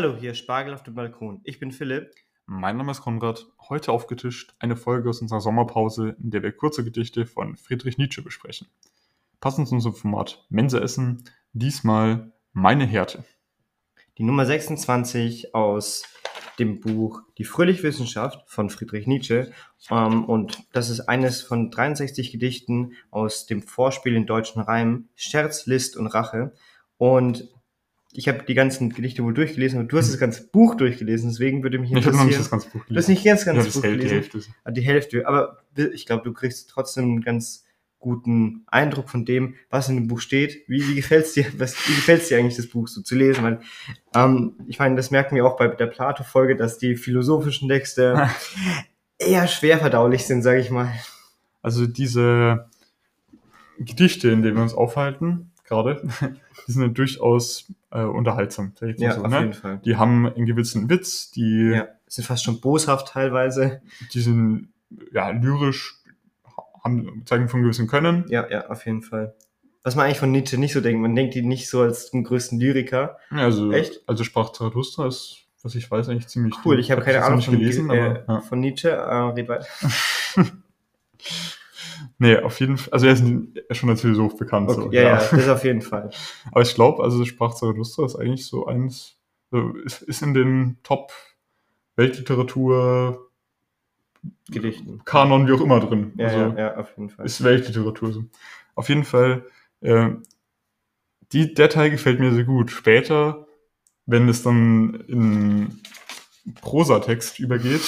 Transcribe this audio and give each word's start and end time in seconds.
Hallo, 0.00 0.16
hier 0.16 0.34
Spargel 0.34 0.74
auf 0.74 0.84
dem 0.84 0.94
Balkon. 0.94 1.40
Ich 1.42 1.58
bin 1.58 1.72
Philipp. 1.72 2.14
Mein 2.46 2.76
Name 2.76 2.92
ist 2.92 3.00
Konrad. 3.00 3.48
Heute 3.68 3.90
aufgetischt 3.90 4.54
eine 4.60 4.76
Folge 4.76 5.10
aus 5.10 5.20
unserer 5.20 5.40
Sommerpause, 5.40 6.14
in 6.22 6.30
der 6.30 6.44
wir 6.44 6.52
kurze 6.52 6.84
Gedichte 6.84 7.26
von 7.26 7.56
Friedrich 7.56 7.98
Nietzsche 7.98 8.22
besprechen. 8.22 8.68
Passend 9.40 9.66
zu 9.66 9.74
unserem 9.74 9.96
Format 9.96 10.46
Mensa 10.50 10.78
essen, 10.78 11.24
diesmal 11.52 12.32
meine 12.52 12.86
Härte. 12.86 13.24
Die 14.18 14.22
Nummer 14.22 14.46
26 14.46 15.56
aus 15.56 16.04
dem 16.60 16.78
Buch 16.78 17.22
Die 17.36 17.44
fröhliche 17.44 17.82
Wissenschaft 17.82 18.48
von 18.48 18.70
Friedrich 18.70 19.08
Nietzsche. 19.08 19.50
Ähm, 19.90 20.26
und 20.26 20.62
das 20.72 20.90
ist 20.90 21.08
eines 21.08 21.42
von 21.42 21.72
63 21.72 22.30
Gedichten 22.30 22.92
aus 23.10 23.46
dem 23.46 23.62
Vorspiel 23.62 24.14
in 24.14 24.26
deutschen 24.26 24.62
Reimen 24.62 25.08
Scherz, 25.16 25.66
List 25.66 25.96
und 25.96 26.06
Rache. 26.06 26.52
Und 26.98 27.48
ich 28.12 28.26
habe 28.28 28.42
die 28.46 28.54
ganzen 28.54 28.90
Gedichte 28.90 29.22
wohl 29.22 29.34
durchgelesen, 29.34 29.78
aber 29.80 29.88
du 29.88 29.98
hast 29.98 30.10
das 30.10 30.18
ganze 30.18 30.48
Buch 30.48 30.74
durchgelesen, 30.76 31.30
deswegen 31.30 31.62
würde 31.62 31.78
mich 31.78 31.90
Ich 31.90 31.96
habe 31.96 32.06
interessieren. 32.06 32.24
noch 32.24 32.30
nicht 32.30 32.40
das 32.40 32.50
ganze 32.50 32.70
Buch 32.70 32.84
du 32.88 32.96
hast 32.96 33.08
nicht 33.08 33.24
ganz, 33.24 33.44
ganz 33.44 33.64
das 33.64 33.74
Buch 33.74 33.82
hält 33.82 33.94
die 34.02 34.06
gelesen. 34.08 34.14
Hälfte. 34.32 34.40
Ah, 34.64 34.70
Die 34.70 34.80
Hälfte, 34.80 35.26
aber 35.28 35.58
ich 35.76 36.06
glaube, 36.06 36.24
du 36.24 36.32
kriegst 36.32 36.70
trotzdem 36.70 37.04
einen 37.04 37.20
ganz 37.20 37.64
guten 38.00 38.62
Eindruck 38.68 39.10
von 39.10 39.24
dem, 39.24 39.56
was 39.70 39.88
in 39.88 39.96
dem 39.96 40.06
Buch 40.06 40.20
steht. 40.20 40.62
Wie, 40.68 40.86
wie 40.88 40.94
gefällt's 40.94 41.32
dir, 41.32 41.46
was, 41.58 41.74
wie 41.88 41.94
gefällt's 41.96 42.28
dir 42.28 42.38
eigentlich, 42.38 42.56
das 42.56 42.68
Buch 42.68 42.86
so 42.88 43.02
zu 43.02 43.14
lesen? 43.16 43.42
Weil, 43.42 43.60
ähm, 44.14 44.54
ich 44.68 44.78
meine, 44.78 44.94
das 44.94 45.10
merken 45.10 45.34
wir 45.34 45.44
auch 45.44 45.56
bei 45.56 45.66
der 45.68 45.86
Plato-Folge, 45.88 46.54
dass 46.56 46.78
die 46.78 46.94
philosophischen 46.96 47.68
Texte 47.68 48.30
eher 49.18 49.48
schwer 49.48 49.78
verdaulich 49.78 50.24
sind, 50.24 50.42
sage 50.42 50.60
ich 50.60 50.70
mal. 50.70 50.92
Also 51.60 51.86
diese 51.86 52.68
Gedichte, 53.78 54.30
in 54.30 54.42
denen 54.42 54.56
wir 54.56 54.62
uns 54.62 54.74
aufhalten, 54.74 55.50
gerade, 55.68 56.02
die 56.66 56.72
sind 56.72 56.82
ja 56.82 56.88
durchaus 56.88 57.72
äh, 57.90 58.02
unterhaltsam. 58.02 58.72
Ja, 58.96 59.12
so, 59.12 59.24
auf 59.24 59.30
ne? 59.30 59.40
jeden 59.40 59.52
Fall. 59.52 59.80
Die 59.84 59.96
haben 59.96 60.26
einen 60.26 60.46
gewissen 60.46 60.90
Witz, 60.90 61.30
die, 61.30 61.72
Ja, 61.74 61.88
sind 62.06 62.24
fast 62.24 62.44
schon 62.44 62.60
boshaft 62.60 63.08
teilweise. 63.08 63.82
die 64.12 64.20
sind 64.20 64.72
ja, 65.12 65.30
lyrisch, 65.30 66.02
haben, 66.82 67.22
zeigen 67.26 67.48
von 67.48 67.62
gewissem 67.62 67.86
Können. 67.86 68.24
Ja, 68.28 68.48
ja, 68.50 68.68
auf 68.68 68.86
jeden 68.86 69.02
Fall. 69.02 69.34
Was 69.82 69.94
man 69.94 70.06
eigentlich 70.06 70.18
von 70.18 70.32
Nietzsche 70.32 70.58
nicht 70.58 70.72
so 70.72 70.80
denkt. 70.80 71.00
Man 71.00 71.14
denkt 71.14 71.36
ihn 71.36 71.48
nicht 71.48 71.68
so 71.68 71.80
als 71.82 72.10
den 72.10 72.24
größten 72.24 72.58
Lyriker. 72.58 73.18
Also, 73.30 73.72
Echt? 73.72 74.02
also 74.06 74.24
sprach 74.24 74.52
Zarathustra 74.52 75.06
ist, 75.06 75.46
was 75.62 75.74
ich 75.74 75.90
weiß, 75.90 76.08
eigentlich 76.08 76.28
ziemlich 76.28 76.54
Cool, 76.64 76.78
ich 76.78 76.90
habe 76.90 77.02
keine 77.02 77.24
Ahnung 77.24 77.40
von, 77.40 77.58
gelesen, 77.58 77.90
äh, 77.90 77.92
aber 77.92 78.24
ja. 78.28 78.40
von 78.40 78.60
Nietzsche. 78.60 78.90
Äh, 78.90 79.14
red 79.14 79.48
weiter. 79.48 79.66
Nee, 82.18 82.36
auf 82.38 82.60
jeden 82.60 82.78
Fall. 82.78 82.92
Also 82.92 83.06
er 83.06 83.12
ist 83.12 83.76
schon 83.76 83.90
als 83.90 84.00
Philosoph 84.00 84.36
bekannt. 84.36 84.70
Okay, 84.70 84.80
so, 84.80 84.92
ja, 84.92 85.02
ja, 85.02 85.16
das 85.16 85.48
auf 85.48 85.64
jeden 85.64 85.82
Fall. 85.82 86.10
Aber 86.52 86.62
ich 86.62 86.74
glaube, 86.74 87.02
also 87.02 87.24
Sprach 87.24 87.54
Zarathustra 87.54 88.04
ist 88.04 88.16
eigentlich 88.16 88.46
so 88.46 88.66
eins, 88.66 89.16
so, 89.50 89.74
ist, 89.84 90.02
ist 90.02 90.22
in 90.22 90.34
den 90.34 90.78
Top 90.82 91.12
Weltliteratur 91.96 93.30
Gedichten. 94.50 95.02
Kanon, 95.04 95.46
wie 95.46 95.52
auch 95.52 95.60
immer 95.60 95.80
drin. 95.80 96.12
Ja, 96.16 96.26
also 96.26 96.38
ja, 96.38 96.58
ja, 96.58 96.76
auf 96.76 96.90
jeden 96.96 97.10
Fall. 97.10 97.26
ist 97.26 97.42
Weltliteratur 97.42 98.12
so. 98.12 98.24
Auf 98.74 98.88
jeden 98.88 99.04
Fall, 99.04 99.44
äh, 99.80 100.10
die, 101.32 101.54
der 101.54 101.68
Teil 101.68 101.90
gefällt 101.90 102.20
mir 102.20 102.32
sehr 102.32 102.44
gut. 102.44 102.70
Später, 102.70 103.46
wenn 104.06 104.28
es 104.28 104.42
dann 104.42 105.04
in 105.06 105.80
Prosatext 106.60 107.38
übergeht 107.38 107.82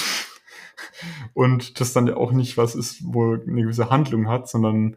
und 1.35 1.81
das 1.81 1.93
dann 1.93 2.07
ja 2.07 2.17
auch 2.17 2.33
nicht 2.33 2.57
was 2.57 2.75
ist, 2.75 3.03
wo 3.05 3.35
eine 3.35 3.63
gewisse 3.63 3.91
Handlung 3.91 4.29
hat, 4.29 4.49
sondern 4.49 4.97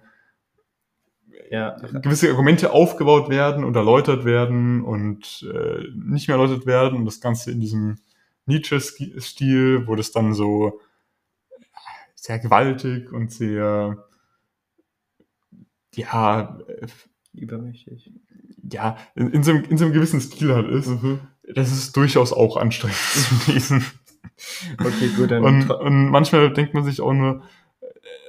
ja, 1.49 1.77
gewisse 2.01 2.29
Argumente 2.31 2.71
aufgebaut 2.71 3.29
werden 3.29 3.63
und 3.63 3.75
erläutert 3.75 4.25
werden 4.25 4.81
und 4.83 5.47
äh, 5.53 5.83
nicht 5.95 6.27
mehr 6.27 6.37
erläutert 6.37 6.65
werden 6.65 6.97
und 6.97 7.05
das 7.05 7.21
Ganze 7.21 7.51
in 7.51 7.59
diesem 7.59 7.99
Nietzsche-Stil, 8.45 9.87
wo 9.87 9.95
das 9.95 10.11
dann 10.11 10.33
so 10.33 10.79
sehr 12.15 12.39
gewaltig 12.39 13.11
und 13.11 13.31
sehr 13.31 14.03
ja, 15.93 16.59
äh, 16.67 16.87
übermächtig. 17.33 18.11
ja, 18.71 18.97
in, 19.15 19.29
in, 19.31 19.43
so 19.43 19.51
einem, 19.51 19.63
in 19.65 19.77
so 19.77 19.85
einem 19.85 19.93
gewissen 19.93 20.21
Stil 20.21 20.53
halt 20.53 20.69
ist. 20.69 20.87
Mhm. 20.87 21.19
Das 21.53 21.71
ist 21.71 21.95
durchaus 21.95 22.31
auch 22.31 22.57
anstrengend 22.57 22.97
zu 23.45 23.51
lesen. 23.51 23.85
Okay, 24.79 25.09
gut, 25.15 25.31
dann. 25.31 25.43
Und, 25.43 25.69
und 25.69 26.09
manchmal 26.09 26.51
denkt 26.53 26.73
man 26.73 26.83
sich 26.83 27.01
auch 27.01 27.13
nur, 27.13 27.43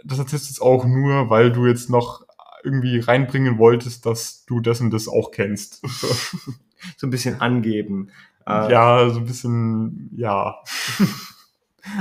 das 0.04 0.18
erzählst 0.18 0.46
du 0.46 0.50
jetzt 0.50 0.60
auch 0.60 0.84
nur, 0.84 1.30
weil 1.30 1.50
du 1.52 1.66
jetzt 1.66 1.90
noch 1.90 2.24
irgendwie 2.62 2.98
reinbringen 2.98 3.58
wolltest, 3.58 4.06
dass 4.06 4.44
du 4.46 4.60
das 4.60 4.80
und 4.80 4.90
das 4.90 5.08
auch 5.08 5.30
kennst. 5.30 5.80
So. 5.86 6.06
so 6.96 7.06
ein 7.06 7.10
bisschen 7.10 7.40
angeben. 7.40 8.10
Äh, 8.46 8.72
Ja, 8.72 9.08
so 9.10 9.20
ein 9.20 9.26
bisschen, 9.26 10.10
ja. 10.16 10.56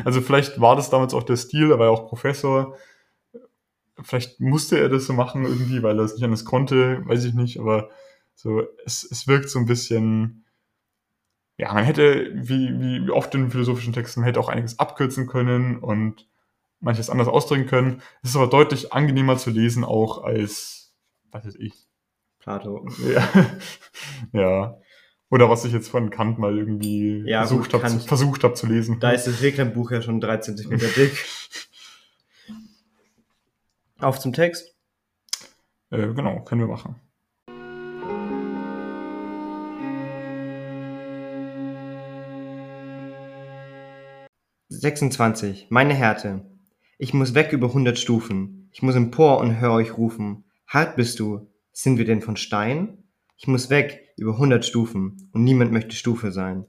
Also 0.05 0.21
vielleicht 0.21 0.61
war 0.61 0.77
das 0.77 0.89
damals 0.89 1.13
auch 1.13 1.23
der 1.23 1.35
Stil, 1.35 1.69
er 1.69 1.77
war 1.77 1.87
ja 1.87 1.91
auch 1.91 2.07
Professor. 2.07 2.77
Vielleicht 4.01 4.39
musste 4.39 4.79
er 4.79 4.87
das 4.87 5.05
so 5.05 5.11
machen 5.11 5.43
irgendwie, 5.43 5.83
weil 5.83 5.99
er 5.99 6.05
es 6.05 6.13
nicht 6.13 6.23
anders 6.23 6.45
konnte, 6.45 7.05
weiß 7.05 7.25
ich 7.25 7.33
nicht, 7.33 7.59
aber 7.59 7.89
so, 8.33 8.63
es, 8.85 9.03
es 9.03 9.27
wirkt 9.27 9.49
so 9.49 9.59
ein 9.59 9.65
bisschen, 9.65 10.42
ja, 11.63 11.73
man 11.73 11.85
hätte, 11.85 12.29
wie, 12.33 12.77
wie 12.77 13.09
oft 13.09 13.33
in 13.35 13.49
philosophischen 13.49 13.93
Texten, 13.93 14.19
man 14.19 14.27
hätte 14.27 14.39
auch 14.41 14.49
einiges 14.49 14.79
abkürzen 14.79 15.27
können 15.27 15.79
und 15.79 16.27
manches 16.81 17.09
anders 17.09 17.29
ausdrücken 17.29 17.67
können. 17.67 18.01
Es 18.21 18.31
ist 18.31 18.35
aber 18.35 18.47
deutlich 18.47 18.91
angenehmer 18.91 19.37
zu 19.37 19.49
lesen 19.49 19.85
auch 19.85 20.25
als, 20.25 20.93
was 21.31 21.45
weiß 21.45 21.55
ich, 21.55 21.73
Plato. 22.39 22.85
ja. 23.07 23.29
ja. 24.33 24.77
Oder 25.29 25.49
was 25.49 25.63
ich 25.63 25.71
jetzt 25.71 25.87
von 25.87 26.09
Kant 26.09 26.37
mal 26.37 26.57
irgendwie 26.57 27.23
Ja, 27.25 27.45
versucht 27.45 27.73
habe 27.73 27.89
versucht 27.89 28.43
hab 28.43 28.57
zu 28.57 28.67
lesen. 28.67 28.99
Da 28.99 29.11
ist 29.11 29.25
das 29.25 29.41
Reklambuch 29.41 29.91
ja 29.91 30.01
schon 30.01 30.19
13 30.19 30.57
Zentimeter 30.57 30.87
dick. 30.97 31.25
Auf 33.99 34.19
zum 34.19 34.33
Text. 34.33 34.75
äh, 35.91 36.13
genau, 36.13 36.41
können 36.41 36.59
wir 36.59 36.67
machen. 36.67 36.99
26. 44.83 45.67
Meine 45.69 45.93
Härte. 45.93 46.41
Ich 46.97 47.13
muss 47.13 47.33
weg 47.33 47.53
über 47.53 47.67
100 47.67 47.97
Stufen. 47.97 48.67
Ich 48.73 48.81
muss 48.81 48.95
empor 48.95 49.37
und 49.37 49.61
hör 49.61 49.71
euch 49.71 49.97
rufen. 49.97 50.43
Hart 50.67 50.97
bist 50.97 51.21
du. 51.21 51.47
Sind 51.71 51.97
wir 51.97 52.03
denn 52.03 52.21
von 52.21 52.35
Stein? 52.35 52.97
Ich 53.37 53.47
muss 53.47 53.69
weg 53.69 54.09
über 54.17 54.33
100 54.33 54.65
Stufen 54.65 55.29
und 55.31 55.45
niemand 55.45 55.71
möchte 55.71 55.95
Stufe 55.95 56.33
sein. 56.33 56.65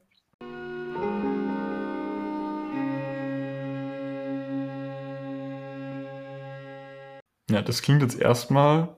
Ja, 7.50 7.62
das 7.62 7.82
klingt 7.82 8.02
jetzt 8.02 8.20
erstmal, 8.20 8.96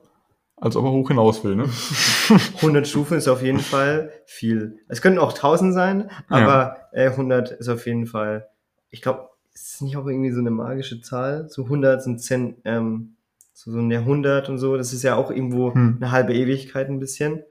als 0.57 0.75
ob 0.75 0.85
er 0.85 0.91
hoch 0.91 1.07
hinaus 1.07 1.43
will, 1.43 1.55
ne? 1.55 1.67
100 2.57 2.87
Stufen 2.87 3.17
ist 3.17 3.27
auf 3.27 3.41
jeden 3.41 3.61
Fall 3.61 4.11
viel. 4.27 4.77
Es 4.87 5.01
können 5.01 5.17
auch 5.17 5.33
1000 5.33 5.73
sein, 5.73 6.11
aber 6.29 6.77
äh, 6.91 7.07
100 7.07 7.49
ist 7.49 7.67
auf 7.67 7.87
jeden 7.87 8.05
Fall. 8.05 8.47
Ich 8.89 9.01
glaube, 9.01 9.29
ist 9.53 9.73
es 9.75 9.81
nicht 9.81 9.97
auch 9.97 10.07
irgendwie 10.07 10.31
so 10.31 10.39
eine 10.39 10.51
magische 10.51 11.01
Zahl? 11.01 11.49
So 11.49 11.63
100 11.63 12.01
sind 12.03 12.21
10, 12.21 12.57
ähm, 12.65 13.15
so, 13.53 13.71
so 13.71 13.79
ein 13.79 13.89
Jahrhundert 13.91 14.49
und 14.49 14.57
so. 14.59 14.77
Das 14.77 14.93
ist 14.93 15.03
ja 15.03 15.15
auch 15.15 15.31
irgendwo 15.31 15.73
Hm. 15.73 15.97
eine 15.99 16.11
halbe 16.11 16.33
Ewigkeit 16.33 16.89
ein 16.89 16.99
bisschen. 16.99 17.43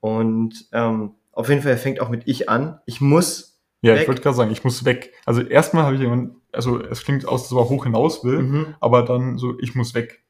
Und 0.00 0.66
ähm, 0.72 1.14
auf 1.32 1.48
jeden 1.48 1.62
Fall 1.62 1.72
er 1.72 1.78
fängt 1.78 2.00
auch 2.00 2.08
mit 2.08 2.22
ich 2.26 2.48
an. 2.48 2.80
Ich 2.86 3.00
muss. 3.00 3.60
Ja, 3.82 3.94
Weg. 3.94 4.02
ich 4.02 4.08
wollte 4.08 4.22
gerade 4.22 4.36
sagen, 4.36 4.50
ich 4.50 4.64
muss 4.64 4.84
weg. 4.84 5.12
Also 5.24 5.40
erstmal 5.42 5.84
habe 5.84 5.94
ich 5.94 6.00
jemand, 6.02 6.34
also 6.52 6.80
es 6.82 7.02
klingt 7.04 7.26
aus, 7.26 7.44
dass 7.48 7.52
er 7.56 7.68
hoch 7.68 7.84
hinaus 7.84 8.24
will, 8.24 8.42
Mhm. 8.42 8.74
aber 8.80 9.02
dann 9.04 9.38
so, 9.38 9.58
ich 9.60 9.74
muss 9.74 9.94
weg. 9.94 10.22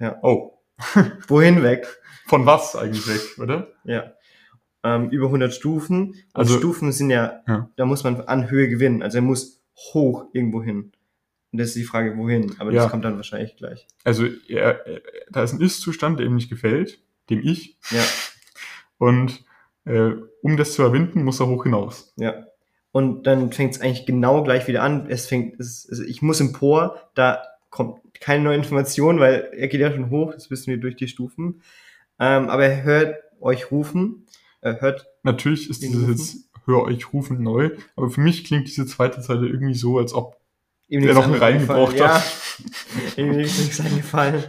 Ja. 0.00 0.18
Oh, 0.22 0.58
Wohin 1.28 1.62
weg? 1.62 1.86
von 2.26 2.44
was 2.44 2.74
eigentlich 2.74 3.06
weg, 3.06 3.20
oder? 3.38 3.68
Ja. 3.84 4.12
Ähm, 4.82 5.10
über 5.10 5.26
100 5.26 5.54
Stufen. 5.54 6.08
Und 6.08 6.16
Also- 6.32 6.58
Stufen 6.58 6.90
sind 6.90 7.10
ja, 7.10 7.40
Ja. 7.46 7.70
da 7.76 7.86
muss 7.86 8.02
man 8.02 8.20
an 8.22 8.50
Höhe 8.50 8.68
gewinnen. 8.68 9.02
Also 9.02 9.18
er 9.18 9.22
muss 9.22 9.62
hoch 9.76 10.26
irgendwo 10.32 10.62
hin. 10.62 10.92
Und 11.52 11.58
das 11.60 11.68
ist 11.68 11.76
die 11.76 11.84
Frage, 11.84 12.16
wohin. 12.18 12.54
Aber 12.58 12.72
Ja. 12.72 12.82
das 12.82 12.90
kommt 12.90 13.04
dann 13.04 13.16
wahrscheinlich 13.16 13.56
gleich. 13.56 13.86
Also 14.04 14.26
er, 14.48 14.86
er, 14.86 15.00
da 15.30 15.42
ist 15.42 15.52
ein 15.52 15.60
Ist-Zustand, 15.60 16.18
der 16.18 16.26
ihm 16.26 16.34
nicht 16.34 16.50
gefällt, 16.50 17.00
dem 17.30 17.40
ich. 17.42 17.76
Ja, 17.90 18.02
Und 18.98 19.44
äh, 19.84 20.12
um 20.42 20.56
das 20.56 20.74
zu 20.74 20.82
überwinden, 20.82 21.22
muss 21.24 21.40
er 21.40 21.46
hoch 21.48 21.64
hinaus. 21.64 22.12
ja. 22.16 22.46
Und 22.92 23.26
dann 23.26 23.52
fängt 23.52 23.74
es 23.74 23.80
eigentlich 23.82 24.06
genau 24.06 24.42
gleich 24.42 24.66
wieder 24.68 24.82
an. 24.82 25.04
Es 25.10 25.26
fängt, 25.26 25.60
es, 25.60 25.86
also 25.90 26.02
ich 26.02 26.22
muss 26.22 26.40
empor, 26.40 27.10
da 27.14 27.42
kommt 27.68 28.00
keine 28.20 28.44
neue 28.44 28.56
Information, 28.56 29.20
weil 29.20 29.50
er 29.52 29.68
geht 29.68 29.82
ja 29.82 29.92
schon 29.92 30.08
hoch, 30.08 30.32
das 30.32 30.50
wissen 30.50 30.68
wir 30.68 30.78
durch 30.78 30.96
die 30.96 31.06
Stufen. 31.06 31.60
Ähm, 32.18 32.48
aber 32.48 32.64
er 32.64 32.84
hört 32.84 33.16
euch 33.38 33.70
rufen, 33.70 34.24
er 34.62 34.80
hört, 34.80 35.06
Natürlich 35.24 35.68
ist 35.68 35.82
dieses 35.82 36.08
jetzt 36.08 36.45
Hör 36.66 36.82
euch 36.82 37.12
rufen 37.12 37.42
neu, 37.42 37.70
aber 37.94 38.10
für 38.10 38.20
mich 38.20 38.44
klingt 38.44 38.66
diese 38.68 38.86
zweite 38.86 39.20
Zeile 39.20 39.46
irgendwie 39.46 39.74
so, 39.74 39.98
als 39.98 40.12
ob 40.12 40.36
ihm 40.88 41.02
Der 41.02 41.14
noch 41.14 41.24
einen 41.24 41.34
anderes 41.34 41.54
Reim 41.54 41.60
gebraucht 41.60 41.92
eingefallen. 42.00 42.14
hat. 42.14 43.16
Ja, 43.16 43.22
ihm 43.24 43.38
ist 43.38 43.58
nichts 43.58 43.80
eingefallen. 43.80 44.44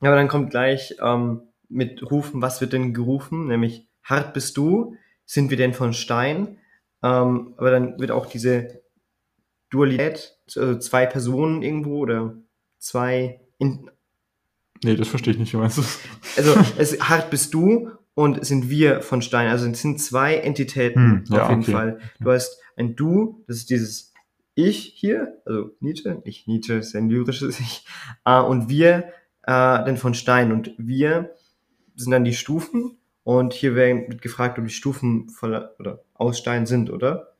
Aber 0.00 0.16
dann 0.16 0.28
kommt 0.28 0.50
gleich 0.50 0.94
ähm, 1.02 1.42
mit 1.68 2.02
Rufen, 2.10 2.42
was 2.42 2.60
wird 2.60 2.72
denn 2.72 2.94
gerufen? 2.94 3.46
Nämlich, 3.48 3.88
hart 4.02 4.34
bist 4.34 4.56
du, 4.56 4.96
sind 5.24 5.50
wir 5.50 5.56
denn 5.56 5.74
von 5.74 5.92
Stein? 5.92 6.58
Ähm, 7.02 7.54
aber 7.56 7.70
dann 7.70 7.98
wird 8.00 8.10
auch 8.10 8.26
diese 8.26 8.82
Dualität, 9.70 10.36
also 10.56 10.78
zwei 10.78 11.06
Personen 11.06 11.62
irgendwo 11.62 11.98
oder 11.98 12.34
zwei 12.78 13.40
in, 13.58 13.90
Nee, 14.84 14.94
das 14.94 15.08
verstehe 15.08 15.32
ich 15.32 15.38
nicht, 15.40 15.52
wie 15.52 15.56
meinst 15.56 15.78
du 15.78 15.82
das? 15.82 15.98
also 16.36 16.54
es 16.78 17.00
hart 17.08 17.30
bist 17.30 17.52
du 17.52 17.90
und 18.18 18.44
sind 18.44 18.68
wir 18.68 19.00
von 19.00 19.22
Stein. 19.22 19.48
Also 19.48 19.68
es 19.68 19.80
sind 19.80 20.00
zwei 20.00 20.34
Entitäten 20.36 21.24
Hm, 21.28 21.34
ja, 21.36 21.44
auf 21.44 21.50
jeden 21.50 21.62
okay. 21.62 21.72
Fall. 21.72 21.98
Du 22.20 22.32
hast 22.32 22.60
ein 22.76 22.96
Du, 22.96 23.44
das 23.46 23.58
ist 23.58 23.70
dieses 23.70 24.12
Ich 24.56 24.92
hier, 24.96 25.40
also 25.46 25.70
Nietzsche, 25.78 26.20
ich 26.24 26.48
Nietzsche 26.48 26.74
ist 26.74 26.96
ein 26.96 27.08
lyrisches 27.08 27.60
Ich, 27.60 27.86
äh, 28.24 28.40
und 28.40 28.68
wir 28.68 29.04
äh, 29.44 29.52
dann 29.86 29.96
von 29.96 30.14
Stein 30.14 30.50
und 30.50 30.72
wir 30.78 31.30
sind 31.94 32.10
dann 32.10 32.24
die 32.24 32.34
Stufen 32.34 32.98
und 33.22 33.52
hier 33.52 33.76
werden- 33.76 34.08
wird 34.08 34.20
gefragt, 34.20 34.58
ob 34.58 34.64
die 34.64 34.72
Stufen 34.72 35.28
voller 35.28 35.76
oder 35.78 36.00
aus 36.14 36.38
Stein 36.38 36.66
sind, 36.66 36.90
oder? 36.90 37.34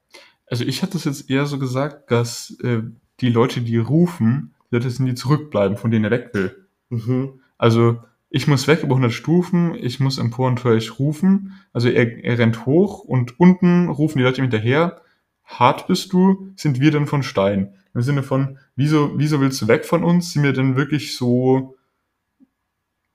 Also 0.46 0.64
ich 0.64 0.82
hatte 0.82 0.96
es 0.96 1.04
jetzt 1.04 1.28
eher 1.28 1.46
so 1.46 1.58
gesagt, 1.58 2.10
dass 2.12 2.56
äh, 2.62 2.82
die 3.20 3.30
Leute, 3.30 3.62
die 3.62 3.78
rufen, 3.78 4.54
die 4.70 4.76
Leute 4.76 4.90
sind, 4.90 5.06
die 5.06 5.14
zurückbleiben, 5.14 5.76
von 5.76 5.90
denen 5.90 6.04
er 6.04 6.12
weg 6.12 6.30
will. 6.34 6.68
Mhm. 6.88 7.40
Also 7.58 7.98
ich 8.30 8.46
muss 8.46 8.68
weg 8.68 8.82
über 8.82 8.94
100 8.94 9.12
Stufen, 9.12 9.74
ich 9.74 10.00
muss 10.00 10.18
empor 10.18 10.48
und 10.48 10.64
euch 10.64 10.98
rufen. 10.98 11.54
Also 11.72 11.88
er, 11.88 12.22
er 12.24 12.38
rennt 12.38 12.66
hoch 12.66 13.00
und 13.04 13.40
unten 13.40 13.88
rufen 13.88 14.18
die 14.18 14.24
Leute 14.24 14.40
ihm 14.40 14.44
hinterher. 14.44 15.00
Hart 15.44 15.86
bist 15.86 16.12
du, 16.12 16.52
sind 16.56 16.80
wir 16.80 16.90
denn 16.90 17.06
von 17.06 17.22
Stein? 17.22 17.74
Im 17.94 18.02
Sinne 18.02 18.22
von, 18.22 18.58
wieso, 18.76 19.18
wieso 19.18 19.40
willst 19.40 19.60
du 19.62 19.68
weg 19.68 19.86
von 19.86 20.04
uns? 20.04 20.32
Sind 20.32 20.42
wir 20.42 20.52
denn 20.52 20.76
wirklich 20.76 21.16
so 21.16 21.76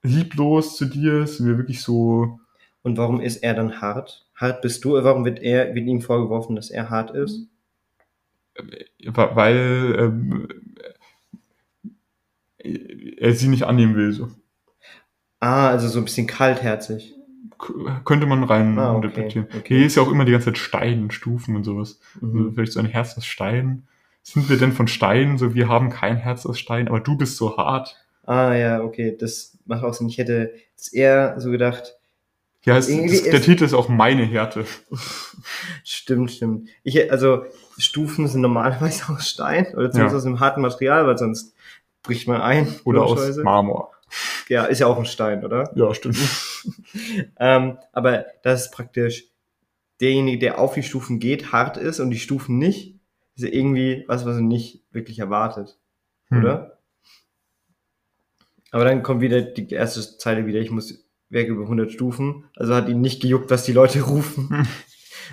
lieblos 0.03 0.77
zu 0.77 0.85
dir? 0.85 1.27
Sind 1.27 1.47
wir 1.47 1.57
wirklich 1.57 1.81
so... 1.81 2.39
Und 2.81 2.97
warum 2.97 3.21
ist 3.21 3.37
er 3.37 3.53
dann 3.53 3.79
hart? 3.81 4.25
Hart 4.35 4.61
bist 4.61 4.83
du? 4.83 4.93
Warum 4.93 5.23
wird 5.25 5.39
er, 5.41 5.73
wird 5.73 5.87
ihm 5.87 6.01
vorgeworfen, 6.01 6.55
dass 6.55 6.69
er 6.69 6.89
hart 6.89 7.11
ist? 7.11 7.47
wa- 9.05 9.35
weil 9.35 9.95
ähm, 9.99 10.47
er 13.17 13.33
sie 13.33 13.47
nicht 13.47 13.63
annehmen 13.63 13.95
will. 13.95 14.11
So. 14.13 14.29
Ah, 15.43 15.69
also 15.69 15.87
so 15.87 15.99
ein 15.99 16.05
bisschen 16.05 16.27
kaltherzig. 16.27 17.13
K- 17.59 18.01
Könnte 18.05 18.25
man 18.25 18.43
rein 18.43 18.77
Ah, 18.79 18.91
okay, 18.95 19.07
interpretieren. 19.07 19.47
okay. 19.57 19.77
Hier 19.77 19.85
ist 19.85 19.95
ja 19.95 20.03
auch 20.03 20.11
immer 20.11 20.25
die 20.25 20.31
ganze 20.31 20.45
Zeit 20.47 20.57
Stein, 20.57 21.11
Stufen 21.11 21.55
und 21.55 21.63
sowas. 21.63 21.99
Also 22.21 22.25
Mhm. 22.27 22.53
vielleicht 22.53 22.71
so 22.71 22.79
ein 22.79 22.85
Herz 22.85 23.17
aus 23.17 23.25
Stein. 23.25 23.83
Sind 24.21 24.49
wir 24.49 24.57
denn 24.57 24.71
von 24.71 24.87
Stein? 24.87 25.37
So, 25.37 25.53
wir 25.53 25.67
haben 25.67 25.89
kein 25.89 26.15
Herz 26.15 26.45
aus 26.45 26.57
Stein, 26.59 26.87
aber 26.87 26.99
du 27.01 27.17
bist 27.17 27.35
so 27.37 27.57
hart. 27.57 27.97
Ah 28.25 28.53
ja, 28.53 28.81
okay, 28.81 29.15
das 29.19 29.57
macht 29.65 29.83
auch 29.83 29.93
Sinn. 29.93 30.07
Ich 30.07 30.17
hätte 30.17 30.53
es 30.77 30.87
eher 30.93 31.35
so 31.41 31.51
gedacht, 31.51 31.97
Ja, 32.63 32.77
es, 32.77 32.87
das, 32.87 33.23
der 33.23 33.41
Titel 33.41 33.65
ist 33.65 33.73
auch 33.73 33.89
meine 33.89 34.23
Härte. 34.23 34.65
stimmt, 35.83 36.31
stimmt. 36.31 36.69
Ich, 36.83 37.11
also 37.11 37.43
Stufen 37.77 38.27
sind 38.29 38.39
normalerweise 38.41 39.03
aus 39.11 39.27
Stein 39.29 39.65
oder 39.75 39.91
zumindest 39.91 40.13
Ja. 40.13 40.17
aus 40.17 40.25
einem 40.25 40.39
harten 40.39 40.61
Material, 40.61 41.05
weil 41.05 41.17
sonst 41.17 41.53
bricht 42.03 42.27
man 42.27 42.41
ein. 42.41 42.67
Oder 42.85 43.03
aus. 43.03 43.37
Marmor. 43.37 43.91
Ja, 44.49 44.65
ist 44.65 44.79
ja 44.79 44.87
auch 44.87 44.97
ein 44.97 45.05
Stein, 45.05 45.43
oder? 45.43 45.71
Ja, 45.75 45.93
stimmt. 45.93 46.17
ähm, 47.39 47.77
aber 47.91 48.25
das 48.43 48.65
ist 48.65 48.71
praktisch 48.71 49.25
derjenige, 50.01 50.39
der 50.39 50.59
auf 50.59 50.73
die 50.73 50.83
Stufen 50.83 51.19
geht, 51.19 51.51
hart 51.51 51.77
ist 51.77 51.99
und 51.99 52.09
die 52.09 52.19
Stufen 52.19 52.57
nicht, 52.57 52.99
ist 53.35 53.43
ja 53.43 53.49
irgendwie 53.49 54.03
was, 54.07 54.25
was 54.25 54.35
er 54.35 54.41
nicht 54.41 54.83
wirklich 54.91 55.19
erwartet, 55.19 55.77
Hm. 56.29 56.39
oder? 56.39 56.79
Aber 58.71 58.85
dann 58.85 59.03
kommt 59.03 59.21
wieder 59.21 59.41
die 59.41 59.69
erste 59.69 60.17
Zeile 60.17 60.45
wieder, 60.47 60.59
ich 60.59 60.71
muss 60.71 61.05
weg 61.29 61.47
über 61.47 61.63
100 61.63 61.91
Stufen. 61.91 62.45
Also 62.55 62.73
hat 62.73 62.89
ihn 62.89 63.01
nicht 63.01 63.21
gejuckt, 63.21 63.51
was 63.51 63.65
die 63.65 63.73
Leute 63.73 64.01
rufen. 64.07 64.49
Hm. 64.49 64.67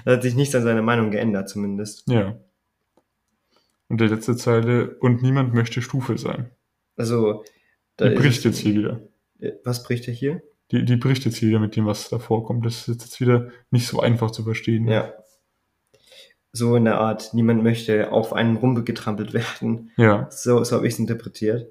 Da 0.05 0.13
hat 0.13 0.23
sich 0.23 0.35
nichts 0.35 0.55
an 0.55 0.63
seiner 0.63 0.83
Meinung 0.83 1.11
geändert, 1.11 1.49
zumindest. 1.49 2.09
Ja. 2.09 2.39
Und 3.89 4.01
der 4.01 4.09
letzte 4.09 4.37
Zeile, 4.37 4.97
und 5.01 5.23
niemand 5.23 5.53
möchte 5.53 5.83
Stufe 5.83 6.17
sein. 6.17 6.51
Also, 6.97 7.45
da 8.01 8.09
Die 8.09 8.15
bricht 8.15 8.45
jetzt 8.45 8.59
hier 8.59 8.75
wieder. 8.75 9.01
Was 9.65 9.83
bricht 9.83 10.09
er 10.09 10.15
hier? 10.15 10.43
Die, 10.71 10.85
die 10.85 10.97
bricht 10.97 11.25
jetzt 11.25 11.37
hier 11.37 11.49
wieder 11.49 11.59
mit 11.59 11.77
dem, 11.77 11.87
was 11.87 12.09
da 12.09 12.19
vorkommt. 12.19 12.65
Das 12.65 12.89
ist 12.89 13.03
jetzt 13.03 13.21
wieder 13.21 13.49
nicht 13.71 13.87
so 13.87 14.01
einfach 14.01 14.31
zu 14.31 14.43
verstehen. 14.43 14.89
Ja. 14.89 15.13
So 16.53 16.77
in 16.77 16.85
der 16.85 16.99
Art, 16.99 17.35
niemand 17.35 17.63
möchte 17.63 18.11
auf 18.11 18.33
einen 18.33 18.57
rumgetrampelt 18.57 19.35
werden. 19.35 19.91
Ja. 19.97 20.29
So, 20.31 20.65
so 20.65 20.77
habe 20.77 20.87
ich 20.87 20.95
es 20.95 20.99
interpretiert. 20.99 21.71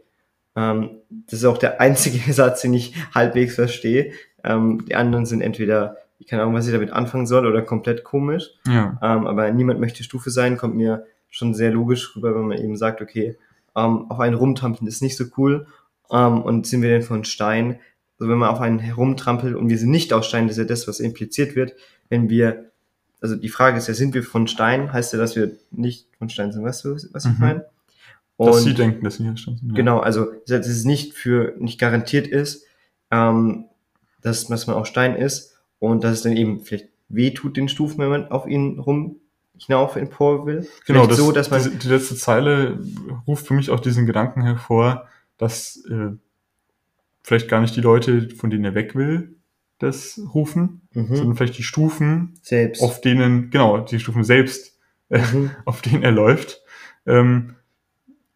Ähm, 0.55 0.99
das 1.09 1.39
ist 1.39 1.45
auch 1.45 1.57
der 1.57 1.81
einzige 1.81 2.31
Satz, 2.33 2.61
den 2.61 2.73
ich 2.73 2.93
halbwegs 3.13 3.55
verstehe. 3.55 4.11
Ähm, 4.43 4.85
die 4.85 4.95
anderen 4.95 5.25
sind 5.25 5.41
entweder, 5.41 5.97
ich 6.19 6.27
keine 6.27 6.43
Ahnung, 6.43 6.53
was 6.53 6.67
ich 6.67 6.73
damit 6.73 6.91
anfangen 6.91 7.25
soll, 7.25 7.47
oder 7.47 7.63
komplett 7.63 8.03
komisch. 8.03 8.51
Ja. 8.67 8.99
Ähm, 9.01 9.25
aber 9.25 9.51
niemand 9.51 9.79
möchte 9.79 10.03
Stufe 10.03 10.29
sein, 10.29 10.57
kommt 10.57 10.75
mir 10.75 11.05
schon 11.29 11.53
sehr 11.53 11.71
logisch 11.71 12.15
rüber, 12.15 12.35
wenn 12.35 12.47
man 12.47 12.57
eben 12.57 12.77
sagt, 12.77 13.01
okay, 13.01 13.37
ähm, 13.75 14.09
auf 14.09 14.19
einen 14.19 14.35
rumtrampeln 14.35 14.87
ist 14.87 15.01
nicht 15.01 15.17
so 15.17 15.25
cool. 15.37 15.67
Ähm, 16.11 16.41
und 16.41 16.67
sind 16.67 16.81
wir 16.81 16.89
denn 16.89 17.01
von 17.03 17.23
Stein? 17.25 17.79
Also 18.19 18.29
wenn 18.31 18.38
man 18.38 18.50
auf 18.50 18.59
einen 18.59 18.79
herumtrampelt 18.79 19.56
und 19.56 19.69
wir 19.69 19.77
sind 19.77 19.91
nicht 19.91 20.11
aus 20.13 20.27
Stein, 20.27 20.47
das 20.47 20.57
ist 20.57 20.63
ja 20.63 20.67
das, 20.67 20.88
was 20.88 21.00
impliziert 21.00 21.56
wird. 21.56 21.73
Wenn 22.09 22.29
wir, 22.29 22.71
also 23.21 23.35
die 23.35 23.50
Frage 23.50 23.77
ist 23.77 23.88
ja, 23.88 23.94
sind 23.94 24.13
wir 24.13 24.23
von 24.23 24.47
Stein? 24.47 24.91
Heißt 24.91 25.13
ja, 25.13 25.19
dass 25.19 25.35
wir 25.35 25.51
nicht 25.71 26.07
von 26.17 26.29
Stein 26.29 26.51
sind. 26.51 26.63
Weißt 26.63 26.83
du, 26.85 26.95
was 27.13 27.25
ich 27.25 27.31
Mhm. 27.31 27.38
meine? 27.39 27.65
Dass 28.38 28.57
Und- 28.57 28.63
sie 28.63 28.73
denken, 28.73 29.03
dass 29.03 29.15
sie 29.15 29.23
hier 29.23 29.38
standen. 29.38 29.67
Ja. 29.69 29.75
Genau, 29.75 30.00
also 30.00 30.27
dass 30.47 30.67
es 30.67 30.85
nicht 30.85 31.13
für 31.13 31.56
nicht 31.59 31.79
garantiert 31.79 32.27
ist, 32.27 32.65
ähm, 33.12 33.65
dass, 34.21 34.47
dass 34.47 34.67
man 34.67 34.75
auch 34.75 34.85
Stein 34.85 35.15
ist 35.15 35.55
und 35.79 36.03
dass 36.03 36.13
es 36.13 36.21
dann 36.23 36.35
eben 36.38 36.62
vielleicht 36.63 36.89
weh 37.09 37.31
tut 37.31 37.57
den 37.57 37.69
Stufen, 37.69 38.00
wenn 38.00 38.09
man 38.09 38.27
auf 38.31 38.47
ihn 38.47 38.79
rum 38.79 39.17
hinauf 39.57 39.95
empor 39.97 40.45
will. 40.45 40.67
Genau, 40.85 41.05
das, 41.05 41.17
so, 41.17 41.31
dass 41.33 41.50
man 41.51 41.62
diese, 41.62 41.75
die 41.75 41.88
letzte 41.89 42.15
Zeile 42.15 42.79
ruft 43.27 43.45
für 43.47 43.53
mich 43.53 43.69
auch 43.71 43.79
diesen 43.81 44.05
Gedanken 44.05 44.41
hervor, 44.44 45.07
dass 45.39 45.83
äh, 45.89 46.12
vielleicht 47.24 47.48
gar 47.50 47.62
nicht 47.62 47.75
die 47.75 47.81
Leute, 47.81 48.29
von 48.36 48.51
denen 48.51 48.65
er 48.65 48.75
weg 48.75 48.93
will, 48.93 49.36
das 49.79 50.19
rufen, 50.36 50.81
mhm, 50.93 51.15
sondern 51.15 51.36
vielleicht 51.36 51.58
die 51.58 51.63
Stufen, 51.63 52.36
selbst. 52.43 52.84
auf 52.84 53.01
denen, 53.01 53.50
genau, 53.50 53.79
die 53.79 54.00
Stufen 54.00 54.24
selbst, 54.24 54.77
äh, 55.10 55.19
Mhm. 55.34 55.51
auf 55.65 55.81
denen 55.81 56.03
er 56.03 56.12
läuft. 56.12 56.62
Ähm, 57.08 57.55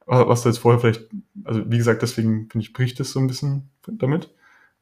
was 0.05 0.43
du 0.43 0.49
jetzt 0.49 0.57
vorher 0.57 0.79
vielleicht, 0.79 1.07
also 1.43 1.69
wie 1.69 1.77
gesagt, 1.77 2.01
deswegen 2.01 2.49
finde 2.49 2.65
ich, 2.65 2.73
bricht 2.73 2.99
es 2.99 3.11
so 3.11 3.19
ein 3.19 3.27
bisschen 3.27 3.69
damit. 3.87 4.33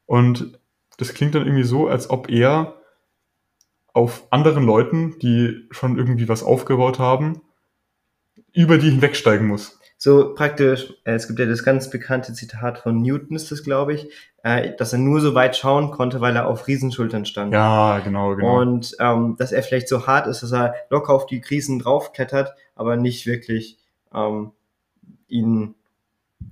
Und 0.06 0.60
das 0.98 1.14
klingt 1.14 1.36
dann 1.36 1.46
irgendwie 1.46 1.64
so, 1.64 1.88
als 1.88 2.10
ob 2.10 2.30
er 2.30 2.76
auf 3.94 4.24
anderen 4.32 4.64
Leuten, 4.66 5.20
die 5.20 5.68
schon 5.72 5.98
irgendwie 5.98 6.28
was 6.30 6.44
aufgebaut 6.44 6.98
haben, 7.00 7.42
über 8.54 8.78
die 8.78 8.90
hinwegsteigen 8.90 9.48
muss. 9.48 9.80
So 10.04 10.34
praktisch, 10.34 10.96
äh, 11.04 11.14
es 11.14 11.28
gibt 11.28 11.38
ja 11.38 11.46
das 11.46 11.64
ganz 11.64 11.92
bekannte 11.92 12.34
Zitat 12.34 12.80
von 12.80 13.04
Newton, 13.04 13.36
ist 13.36 13.52
das, 13.52 13.64
glaube 13.64 13.94
ich, 13.94 14.12
äh, 14.42 14.76
dass 14.76 14.94
er 14.94 14.98
nur 14.98 15.22
so 15.22 15.36
weit 15.36 15.56
schauen 15.56 15.92
konnte, 15.92 16.22
weil 16.22 16.36
er 16.36 16.48
auf 16.48 16.68
Riesenschultern 16.68 17.26
stand. 17.26 17.54
Ja, 17.54 18.00
genau, 18.00 18.36
genau. 18.36 18.62
Und 18.62 18.96
ähm, 19.00 19.36
dass 19.38 19.52
er 19.52 19.62
vielleicht 19.62 19.88
so 19.88 20.08
hart 20.08 20.26
ist, 20.26 20.42
dass 20.42 20.54
er 20.54 20.74
locker 20.90 21.14
auf 21.14 21.28
die 21.28 21.38
Riesen 21.48 21.78
draufklettert, 21.78 22.56
aber 22.74 22.98
nicht 22.98 23.28
wirklich 23.28 23.78
ähm, 24.12 24.54
ihn 25.28 25.76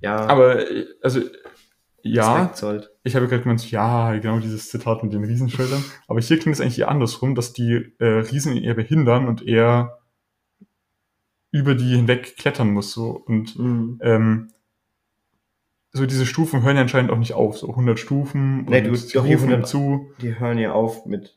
ja 0.00 0.26
Aber, 0.26 0.64
also, 1.02 1.18
ja, 2.02 2.52
ich 3.02 3.16
habe 3.16 3.26
gerade 3.26 3.42
gemeint, 3.42 3.68
ja, 3.68 4.12
genau 4.12 4.38
dieses 4.38 4.70
Zitat 4.70 5.02
mit 5.02 5.12
den 5.12 5.24
Riesenschildern. 5.24 5.84
Aber 6.06 6.20
hier 6.20 6.38
klingt 6.38 6.54
es 6.54 6.60
eigentlich 6.60 6.78
eher 6.78 6.88
andersrum, 6.88 7.34
dass 7.34 7.52
die 7.52 7.96
äh, 7.98 8.04
Riesen 8.04 8.54
ihn 8.54 8.62
eher 8.62 8.74
behindern 8.74 9.26
und 9.26 9.44
er 9.44 9.99
über 11.52 11.74
die 11.74 11.96
hinweg 11.96 12.36
klettern 12.36 12.72
muss. 12.72 12.92
So. 12.92 13.22
Und 13.26 13.58
Mhm. 13.58 13.98
ähm, 14.02 14.48
so 15.92 16.06
diese 16.06 16.26
Stufen 16.26 16.62
hören 16.62 16.76
ja 16.76 16.82
anscheinend 16.82 17.10
auch 17.10 17.18
nicht 17.18 17.34
auf. 17.34 17.58
So 17.58 17.74
100 17.74 17.98
Stufen 17.98 18.64
Nee, 18.66 18.78
und 18.78 18.84
du- 18.84 18.90
doch, 18.92 18.98
hier 19.10 19.20
rufen 19.22 19.30
ihm 19.30 19.38
100 19.54 19.66
zu. 19.68 20.10
Die 20.22 20.38
hören 20.38 20.58
ja 20.58 20.72
auf 20.72 21.06
mit 21.06 21.34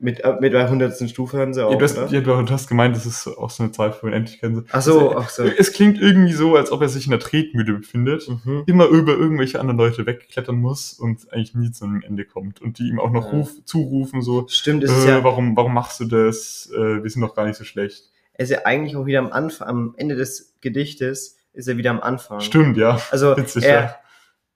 mit 0.00 0.20
äh, 0.22 0.36
mit 0.40 0.52
der 0.52 0.70
hundertsten 0.70 1.08
Stufe 1.08 1.38
hören 1.38 1.52
sie 1.52 1.64
auf, 1.66 1.72
Ja, 1.72 1.78
du, 1.78 1.84
hast, 1.84 1.98
oder? 1.98 2.06
ja, 2.12 2.20
du 2.20 2.50
hast 2.50 2.68
gemeint, 2.68 2.94
das 2.94 3.04
ist 3.04 3.26
auch 3.26 3.50
so 3.50 3.64
eine 3.64 3.72
Zahl 3.72 3.90
für 3.92 4.06
Unendlichkeit. 4.06 4.52
Ach 4.70 4.80
so, 4.80 5.08
Also, 5.10 5.16
ach 5.16 5.28
so. 5.28 5.42
Es 5.42 5.72
klingt 5.72 5.98
irgendwie 6.00 6.34
so, 6.34 6.54
als 6.54 6.70
ob 6.70 6.82
er 6.82 6.88
sich 6.88 7.06
in 7.06 7.10
der 7.10 7.18
Tretmühle 7.18 7.72
befindet. 7.72 8.28
Mhm. 8.44 8.62
immer 8.66 8.86
über 8.86 9.14
irgendwelche 9.16 9.58
anderen 9.58 9.76
Leute 9.78 10.06
wegklettern 10.06 10.54
muss 10.54 10.92
und 10.92 11.32
eigentlich 11.32 11.56
nie 11.56 11.72
zu 11.72 11.84
einem 11.84 12.02
Ende 12.02 12.24
kommt. 12.24 12.62
Und 12.62 12.78
die 12.78 12.86
ihm 12.86 13.00
auch 13.00 13.10
noch 13.10 13.24
Ja. 13.24 13.38
ruf, 13.38 13.50
zurufen, 13.64 14.22
so, 14.22 14.46
Stimmt, 14.46 14.84
es 14.84 14.92
ist 14.96 15.04
äh, 15.04 15.08
ja, 15.08 15.24
warum, 15.24 15.56
warum 15.56 15.74
machst 15.74 15.98
du 15.98 16.04
das? 16.04 16.70
Äh, 16.72 17.02
wir 17.02 17.10
sind 17.10 17.22
doch 17.22 17.34
gar 17.34 17.46
nicht 17.46 17.56
so 17.56 17.64
schlecht. 17.64 18.08
Er 18.38 18.44
ist 18.44 18.50
ja 18.50 18.64
eigentlich 18.64 18.96
auch 18.96 19.04
wieder 19.04 19.18
am 19.18 19.30
Anfang, 19.32 19.68
am 19.68 19.94
Ende 19.98 20.16
des 20.16 20.56
Gedichtes 20.62 21.36
ist 21.52 21.68
er 21.68 21.76
wieder 21.76 21.90
am 21.90 22.00
Anfang. 22.00 22.40
Stimmt, 22.40 22.76
ja. 22.78 22.98
Also 23.10 23.36
Witzig, 23.36 23.64
er, 23.64 23.80
ja. 23.80 23.96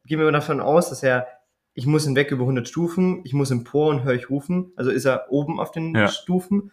gehen 0.07 0.19
wir 0.19 0.25
mal 0.25 0.33
davon 0.33 0.61
aus, 0.61 0.89
dass 0.89 1.03
er, 1.03 1.27
ich 1.75 1.87
muss 1.87 2.05
hinweg 2.05 2.31
über 2.31 2.43
100 2.45 2.67
Stufen, 2.69 3.21
ich 3.25 3.35
muss 3.35 3.51
empor 3.51 3.89
und 3.91 4.05
höre 4.05 4.15
ich 4.15 4.31
rufen. 4.31 4.73
Also 4.77 4.91
ist 4.91 5.05
er 5.05 5.27
oben 5.31 5.61
auf 5.61 5.71
den 5.73 5.95
Ja. 5.95 6.09
Stufen 6.09 6.73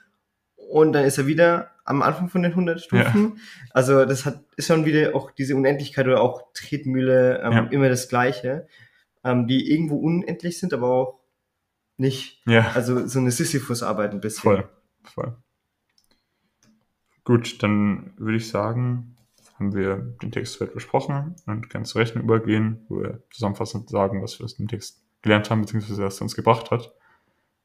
und 0.56 0.94
dann 0.94 1.04
ist 1.04 1.18
er 1.18 1.26
wieder 1.28 1.72
am 1.84 2.02
Anfang 2.04 2.30
von 2.30 2.44
den 2.44 2.52
100 2.52 2.80
Stufen. 2.80 3.40
Also 3.72 4.06
das 4.06 4.26
hat 4.26 4.44
ist 4.56 4.68
schon 4.68 4.86
wieder 4.86 5.16
auch 5.16 5.32
diese 5.32 5.56
Unendlichkeit 5.56 6.06
oder 6.06 6.22
auch 6.22 6.44
Tretmühle 6.54 7.42
ähm, 7.44 7.52
Ja. 7.54 7.60
immer 7.72 7.90
das 7.90 8.08
Gleiche, 8.10 8.68
ähm, 9.24 9.48
die 9.48 9.72
irgendwo 9.72 9.96
unendlich 9.98 10.60
sind, 10.60 10.74
aber 10.74 10.88
auch 10.92 11.20
nicht. 11.98 12.42
Ja, 12.46 12.72
Also 12.76 13.08
so 13.08 13.18
eine 13.20 13.32
Sisyphus-Arbeit 13.32 14.12
ein 14.12 14.22
bisschen. 14.22 14.44
voll. 14.44 14.70
voll. 15.04 15.36
Gut, 17.24 17.62
dann 17.64 18.14
würde 18.18 18.38
ich 18.38 18.50
sagen, 18.50 19.16
haben 19.60 19.74
wir 19.76 19.98
den 20.22 20.32
Text 20.32 20.60
weit 20.62 20.74
besprochen 20.74 21.36
und 21.46 21.70
ganz 21.70 21.90
zur 21.90 22.02
Rechnung 22.02 22.24
übergehen, 22.24 22.86
wo 22.88 23.02
wir 23.02 23.22
zusammenfassend 23.32 23.90
sagen, 23.90 24.22
was 24.24 24.40
wir 24.40 24.46
aus 24.46 24.56
dem 24.56 24.68
Text 24.68 25.04
gelernt 25.22 25.50
haben, 25.50 25.62
beziehungsweise 25.62 26.04
was 26.04 26.20
er 26.20 26.24
uns 26.24 26.36
gebracht 26.36 26.72
hat. 26.72 26.94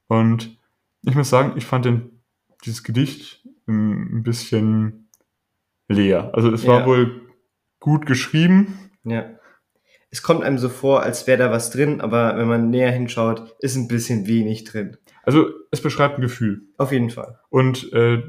Und 0.08 0.58
ich 1.02 1.14
muss 1.14 1.30
sagen, 1.30 1.52
ich 1.56 1.64
fand 1.66 1.84
den, 1.84 2.20
dieses 2.64 2.82
Gedicht 2.82 3.46
ein 3.66 4.22
bisschen 4.22 5.08
leer. 5.88 6.30
Also 6.34 6.50
es 6.50 6.66
war 6.66 6.80
Ja. 6.80 6.86
wohl 6.86 7.22
gut 7.80 8.06
geschrieben, 8.06 8.90
Ja. 9.04 9.26
Es 10.10 10.22
kommt 10.22 10.44
einem 10.44 10.58
so 10.58 10.68
vor, 10.68 11.02
als 11.02 11.26
wäre 11.26 11.38
da 11.38 11.50
was 11.50 11.70
drin, 11.72 12.00
aber 12.00 12.36
wenn 12.36 12.46
man 12.46 12.70
näher 12.70 12.92
hinschaut, 12.92 13.56
ist 13.58 13.74
ein 13.74 13.88
bisschen 13.88 14.28
wenig 14.28 14.62
drin. 14.62 14.96
Also 15.24 15.48
es 15.72 15.82
beschreibt 15.82 16.18
ein 16.18 16.22
Gefühl. 16.22 16.68
Auf 16.78 16.92
jeden 16.92 17.10
Fall. 17.10 17.40
Und 17.50 17.92
äh, 17.92 18.22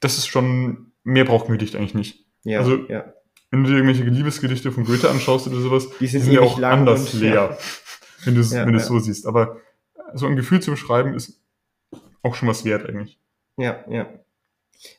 das 0.00 0.18
ist 0.18 0.26
schon, 0.26 0.92
mehr 1.04 1.24
braucht 1.24 1.46
ein 1.46 1.52
Gedicht 1.52 1.76
eigentlich 1.76 1.94
nicht. 1.94 2.26
Ja. 2.44 2.60
Also- 2.60 2.86
ja. 2.88 3.12
Wenn 3.52 3.64
du 3.64 3.70
dir 3.70 3.76
irgendwelche 3.78 4.04
Liebesgedichte 4.04 4.70
von 4.70 4.84
Goethe 4.84 5.10
anschaust 5.10 5.48
oder 5.48 5.60
sowas, 5.60 5.88
Die 5.98 6.06
sind 6.06 6.24
ja 6.26 6.40
ewig 6.40 6.40
auch 6.40 6.58
lang 6.60 6.80
anders 6.80 7.12
und- 7.14 7.20
leer, 7.20 7.34
ja. 7.34 7.58
wenn 8.24 8.34
du 8.36 8.40
es 8.42 8.52
Ja, 8.52 8.64
wenn 8.64 8.74
ja. 8.74 8.80
so 8.80 8.98
siehst. 9.00 9.26
Aber 9.26 9.56
so 10.14 10.26
ein 10.26 10.36
Gefühl 10.36 10.60
zu 10.60 10.70
beschreiben 10.70 11.14
ist 11.14 11.42
auch 12.22 12.34
schon 12.36 12.48
was 12.48 12.64
wert 12.64 12.88
eigentlich. 12.88 13.18
Ja, 13.56 13.84
ja. 13.90 14.08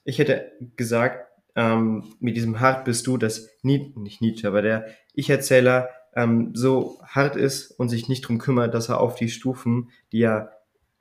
Ich 0.04 0.20
hätte 0.20 0.52
gesagt, 0.76 1.28
ähm, 1.56 2.04
mit 2.20 2.36
diesem 2.36 2.60
hart 2.60 2.84
bist 2.86 3.08
du, 3.08 3.18
dass 3.18 3.48
Nie 3.62 3.94
nicht 3.96 4.22
Nietzsche, 4.22 4.48
aber 4.48 4.62
der 4.62 4.86
Ich-Erzähler 5.14 5.90
ähm, 6.14 6.52
so 6.54 7.00
hart 7.06 7.38
ist 7.38 7.72
und 7.72 7.88
sich 7.90 8.10
nicht 8.10 8.22
drum 8.28 8.38
kümmert, 8.38 8.74
dass 8.74 8.90
er 8.90 9.00
auf 9.00 9.16
die 9.16 9.30
Stufen, 9.30 9.92
die 10.12 10.20
ja 10.20 10.50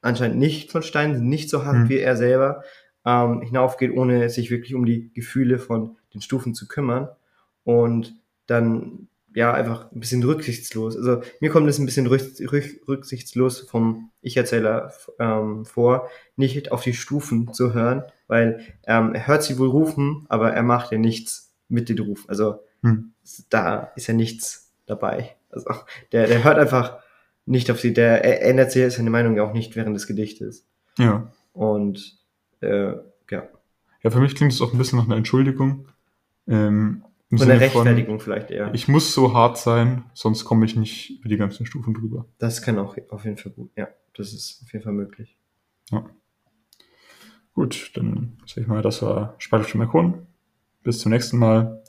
anscheinend 0.02 0.38
nicht 0.38 0.70
von 0.70 0.82
Stein 0.82 1.14
sind, 1.16 1.28
nicht 1.28 1.50
so 1.50 1.64
hart 1.64 1.74
Hm. 1.76 1.88
wie 1.88 1.98
er 1.98 2.16
selber, 2.16 2.62
ähm, 3.04 3.42
hinaufgeht, 3.42 3.92
ohne 3.96 4.28
sich 4.30 4.50
wirklich 4.50 4.74
um 4.74 4.84
die 4.84 5.12
Gefühle 5.14 5.58
von 5.58 5.96
den 6.14 6.20
Stufen 6.20 6.54
zu 6.54 6.68
kümmern 6.68 7.08
und 7.64 8.14
dann 8.46 9.08
ja 9.34 9.52
einfach 9.52 9.92
ein 9.92 10.00
bisschen 10.00 10.22
rücksichtslos. 10.24 10.96
Also 10.96 11.22
mir 11.40 11.50
kommt 11.50 11.68
es 11.68 11.78
ein 11.78 11.86
bisschen 11.86 12.08
rück, 12.08 12.22
rück, 12.40 12.80
rücksichtslos 12.88 13.60
vom 13.60 14.10
Ich-Erzähler 14.22 14.92
ähm, 15.20 15.64
vor, 15.64 16.08
nicht 16.36 16.72
auf 16.72 16.82
die 16.82 16.94
Stufen 16.94 17.52
zu 17.52 17.72
hören, 17.72 18.02
weil 18.26 18.60
ähm, 18.86 19.14
er 19.14 19.26
hört 19.28 19.44
sie 19.44 19.58
wohl 19.58 19.68
rufen, 19.68 20.26
aber 20.28 20.52
er 20.52 20.64
macht 20.64 20.90
ja 20.90 20.98
nichts 20.98 21.52
mit 21.68 21.88
den 21.88 21.98
Rufen. 22.00 22.28
Also 22.28 22.60
Hm. 22.82 23.12
da 23.50 23.92
ist 23.94 24.06
ja 24.06 24.14
nichts 24.14 24.72
dabei. 24.86 25.36
Also 25.50 25.70
der, 26.12 26.26
der 26.26 26.44
hört 26.44 26.58
einfach 26.58 26.98
nicht 27.46 27.70
auf 27.70 27.80
sie, 27.80 27.92
der 27.92 28.24
er 28.24 28.42
ändert 28.42 28.72
sich 28.72 28.94
seine 28.94 29.10
Meinung 29.10 29.36
ja 29.36 29.42
auch 29.42 29.52
nicht 29.52 29.76
während 29.76 29.94
des 29.94 30.06
Gedichtes. 30.06 30.66
Ja. 30.98 31.30
Und 31.52 32.18
äh, 32.60 32.94
ja, 33.30 33.48
Ja, 34.02 34.10
für 34.10 34.20
mich 34.20 34.34
klingt 34.34 34.52
es 34.52 34.60
auch 34.60 34.72
ein 34.72 34.78
bisschen 34.78 34.98
nach 34.98 35.06
einer 35.06 35.16
Entschuldigung. 35.16 35.88
Ähm, 36.48 37.04
von 37.28 37.38
der 37.38 37.58
Sinne 37.58 37.70
von, 37.70 37.82
Rechtfertigung 37.82 38.20
vielleicht 38.20 38.50
eher. 38.50 38.74
Ich 38.74 38.88
muss 38.88 39.14
so 39.14 39.34
hart 39.34 39.56
sein, 39.56 40.04
sonst 40.14 40.44
komme 40.44 40.64
ich 40.64 40.74
nicht 40.74 41.20
über 41.20 41.28
die 41.28 41.36
ganzen 41.36 41.64
Stufen 41.64 41.94
drüber. 41.94 42.26
das 42.38 42.60
kann 42.60 42.78
auch 42.78 42.96
auf 43.10 43.24
jeden 43.24 43.36
Fall 43.36 43.52
gut. 43.52 43.70
Ja, 43.76 43.88
das 44.16 44.32
ist 44.32 44.62
auf 44.64 44.72
jeden 44.72 44.84
Fall 44.84 44.92
möglich. 44.92 45.36
Gut, 47.54 47.90
dann 47.94 48.38
sag 48.46 48.58
ich 48.58 48.66
mal, 48.66 48.82
das 48.82 49.02
war 49.02 49.34
Spalt 49.38 49.64
auf 49.64 49.70
dem 49.70 49.80
Balkon. 49.80 50.26
Bis 50.82 50.98
zum 50.98 51.12
nächsten 51.12 51.38
Mal. 51.38 51.82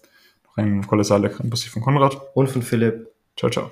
Noch 0.43 0.57
einen 0.57 0.85
kolossal 0.85 1.21
leckeren 1.21 1.49
Bussi 1.49 1.69
von 1.69 1.81
Konrad. 1.81 2.19
Und 2.35 2.49
von 2.49 2.61
Philipp 2.61 3.11
Ciao, 3.35 3.49
ciao. 3.49 3.71